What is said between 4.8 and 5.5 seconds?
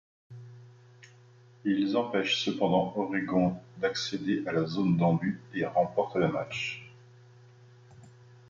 d'en-but